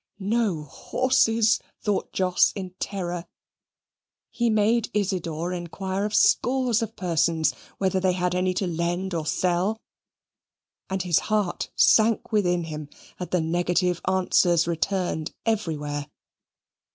No 0.17 0.63
horses! 0.63 1.59
thought 1.79 2.11
Jos, 2.11 2.51
in 2.55 2.71
terror. 2.79 3.27
He 4.31 4.49
made 4.49 4.89
Isidor 4.95 5.53
inquire 5.53 6.05
of 6.05 6.15
scores 6.15 6.81
of 6.81 6.95
persons, 6.95 7.53
whether 7.77 7.99
they 7.99 8.13
had 8.13 8.33
any 8.33 8.55
to 8.55 8.65
lend 8.65 9.13
or 9.13 9.27
sell, 9.27 9.79
and 10.89 11.03
his 11.03 11.19
heart 11.29 11.69
sank 11.75 12.31
within 12.31 12.63
him, 12.63 12.89
at 13.19 13.29
the 13.29 13.41
negative 13.41 14.01
answers 14.07 14.65
returned 14.67 15.35
everywhere. 15.45 16.09